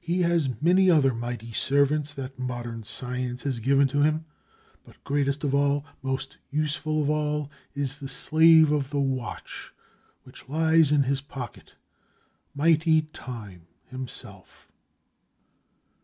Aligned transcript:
He 0.00 0.20
has 0.22 0.62
many 0.62 0.88
other 0.88 1.12
mighty 1.12 1.52
servants 1.52 2.14
that 2.14 2.38
modern 2.38 2.84
science 2.84 3.42
has 3.42 3.58
given 3.58 3.88
to 3.88 4.02
him, 4.02 4.24
but 4.84 5.02
greatest 5.02 5.42
of 5.42 5.52
all, 5.52 5.84
most 6.00 6.38
useful 6.52 7.02
of 7.02 7.10
all, 7.10 7.50
is 7.74 7.98
the 7.98 8.06
Slave 8.06 8.70
of 8.70 8.90
the 8.90 9.00
Watch 9.00 9.72
which 10.22 10.48
lies 10.48 10.92
in 10.92 11.02
his 11.02 11.20
pocket—mighty 11.20 13.02
Time 13.12 13.66
himself. 13.86 14.70